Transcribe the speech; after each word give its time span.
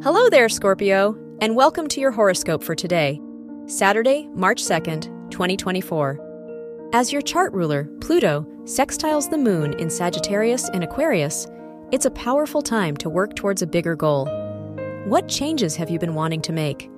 Hello 0.00 0.30
there, 0.30 0.48
Scorpio, 0.48 1.18
and 1.40 1.56
welcome 1.56 1.88
to 1.88 2.00
your 2.00 2.12
horoscope 2.12 2.62
for 2.62 2.76
today, 2.76 3.20
Saturday, 3.66 4.28
March 4.32 4.62
2nd, 4.62 5.10
2024. 5.32 6.88
As 6.92 7.12
your 7.12 7.20
chart 7.20 7.52
ruler, 7.52 7.90
Pluto, 8.00 8.46
sextiles 8.62 9.28
the 9.28 9.36
moon 9.36 9.72
in 9.80 9.90
Sagittarius 9.90 10.68
and 10.68 10.84
Aquarius, 10.84 11.48
it's 11.90 12.06
a 12.06 12.12
powerful 12.12 12.62
time 12.62 12.96
to 12.98 13.10
work 13.10 13.34
towards 13.34 13.60
a 13.60 13.66
bigger 13.66 13.96
goal. 13.96 14.26
What 15.06 15.26
changes 15.26 15.74
have 15.74 15.90
you 15.90 15.98
been 15.98 16.14
wanting 16.14 16.42
to 16.42 16.52
make? 16.52 16.88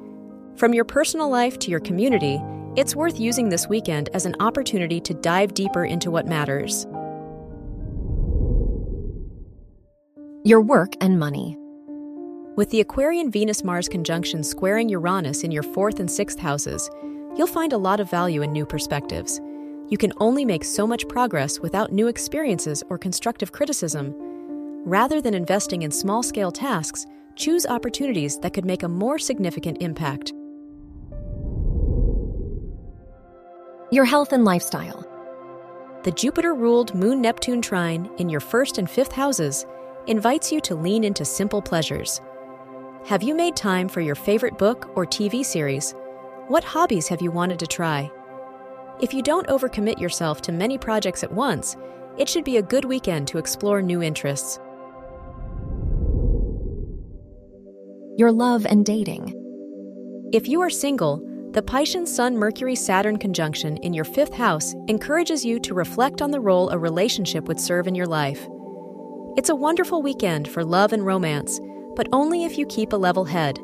From 0.57 0.75
your 0.75 0.85
personal 0.85 1.31
life 1.31 1.59
to 1.61 1.71
your 1.71 1.81
community, 1.81 2.39
it's 2.77 2.95
worth 2.95 3.19
using 3.19 3.49
this 3.49 3.67
weekend 3.67 4.11
as 4.13 4.27
an 4.27 4.37
opportunity 4.41 5.01
to 5.01 5.15
dive 5.15 5.55
deeper 5.55 5.87
into 5.87 6.11
what 6.11 6.27
matters. 6.27 6.85
Your 10.45 10.61
work 10.61 10.93
and 11.01 11.19
money. 11.19 11.57
With 12.57 12.69
the 12.71 12.81
Aquarian 12.81 13.31
Venus 13.31 13.63
Mars 13.63 13.89
conjunction 13.89 14.43
squaring 14.43 14.89
Uranus 14.89 15.45
in 15.45 15.53
your 15.53 15.63
fourth 15.63 16.01
and 16.01 16.11
sixth 16.11 16.37
houses, 16.39 16.91
you'll 17.37 17.47
find 17.47 17.73
a 17.73 17.79
lot 17.79 18.01
of 18.01 18.11
value 18.11 18.43
in 18.43 18.51
new 18.51 18.67
perspectives. 18.67 19.41
You 19.89 19.97
can 19.97 20.13
only 20.17 20.45
make 20.45 20.65
so 20.65 20.85
much 20.85 21.07
progress 21.07 21.61
without 21.61 21.93
new 21.93 22.09
experiences 22.09 22.83
or 22.91 22.99
constructive 22.99 23.53
criticism. 23.53 24.13
Rather 24.85 25.21
than 25.21 25.33
investing 25.33 25.83
in 25.83 25.93
small 25.93 26.25
scale 26.25 26.51
tasks, 26.51 27.07
choose 27.37 27.67
opportunities 27.67 28.37
that 28.41 28.53
could 28.53 28.65
make 28.65 28.83
a 28.83 28.89
more 28.89 29.19
significant 29.19 29.81
impact. 29.81 30.33
Your 33.93 34.05
health 34.05 34.33
and 34.33 34.45
lifestyle. 34.45 35.07
The 36.03 36.13
Jupiter 36.13 36.55
ruled 36.55 36.97
Moon 36.97 37.21
Neptune 37.21 37.63
trine 37.63 38.11
in 38.19 38.29
your 38.29 38.41
first 38.41 38.77
and 38.77 38.91
fifth 38.91 39.13
houses 39.13 39.67
invites 40.09 40.51
you 40.51 40.61
to 40.63 40.75
lean 40.75 41.05
into 41.05 41.25
simple 41.25 41.63
pleasures. 41.63 42.21
Have 43.07 43.23
you 43.23 43.35
made 43.35 43.57
time 43.57 43.89
for 43.89 44.03
your 44.03 44.15
favorite 44.15 44.57
book 44.59 44.93
or 44.95 45.05
TV 45.05 45.45
series? 45.45 45.95
What 46.49 46.63
hobbies 46.63 47.09
have 47.09 47.23
you 47.23 47.31
wanted 47.31 47.59
to 47.61 47.67
try? 47.67 48.11
If 49.01 49.15
you 49.15 49.23
don't 49.23 49.49
overcommit 49.49 49.99
yourself 49.99 50.43
to 50.43 50.53
many 50.53 50.77
projects 50.79 51.25
at 51.25 51.33
once, 51.33 51.77
it 52.19 52.29
should 52.29 52.45
be 52.45 52.59
a 52.59 52.63
good 52.63 52.85
weekend 52.85 53.27
to 53.29 53.39
explore 53.39 53.81
new 53.81 54.03
interests. 54.03 54.59
Your 58.17 58.31
love 58.31 58.67
and 58.67 58.85
dating. 58.85 59.35
If 60.33 60.47
you 60.47 60.61
are 60.61 60.71
single, 60.71 61.27
the 61.53 61.63
Piscean 61.63 62.07
Sun 62.07 62.37
Mercury 62.37 62.77
Saturn 62.77 63.17
conjunction 63.17 63.79
in 63.79 63.95
your 63.95 64.05
fifth 64.05 64.35
house 64.35 64.75
encourages 64.87 65.45
you 65.45 65.59
to 65.61 65.75
reflect 65.75 66.23
on 66.23 66.31
the 66.31 66.41
role 66.41 66.69
a 66.69 66.79
relationship 66.79 67.49
would 67.49 67.59
serve 67.59 67.89
in 67.89 67.95
your 67.95 68.07
life. 68.07 68.47
It's 69.37 69.49
a 69.49 69.57
wonderful 69.57 70.03
weekend 70.03 70.49
for 70.49 70.65
love 70.65 70.93
and 70.93 71.05
romance, 71.05 71.59
but 72.01 72.09
only 72.15 72.47
if 72.47 72.57
you 72.57 72.65
keep 72.65 72.95
a 72.95 72.97
level 72.97 73.27
head. 73.27 73.59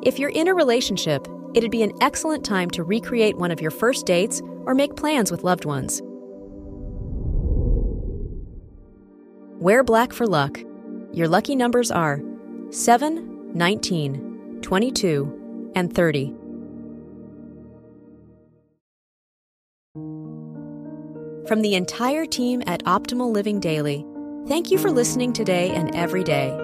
If 0.00 0.18
you're 0.18 0.30
in 0.30 0.48
a 0.48 0.54
relationship, 0.54 1.28
it'd 1.52 1.70
be 1.70 1.82
an 1.82 1.92
excellent 2.00 2.42
time 2.42 2.70
to 2.70 2.82
recreate 2.82 3.36
one 3.36 3.50
of 3.50 3.60
your 3.60 3.70
first 3.70 4.06
dates 4.06 4.40
or 4.64 4.74
make 4.74 4.96
plans 4.96 5.30
with 5.30 5.44
loved 5.44 5.66
ones. 5.66 6.00
Wear 9.60 9.84
black 9.84 10.14
for 10.14 10.26
luck. 10.26 10.58
Your 11.12 11.28
lucky 11.28 11.54
numbers 11.54 11.90
are 11.90 12.22
7, 12.70 13.52
19, 13.52 14.60
22, 14.62 15.72
and 15.74 15.94
30. 15.94 16.34
From 21.46 21.60
the 21.60 21.74
entire 21.74 22.24
team 22.24 22.62
at 22.66 22.82
Optimal 22.84 23.30
Living 23.30 23.60
Daily, 23.60 24.06
Thank 24.46 24.70
you 24.70 24.76
for 24.76 24.90
listening 24.90 25.32
today 25.32 25.70
and 25.70 25.94
every 25.94 26.22
day. 26.22 26.63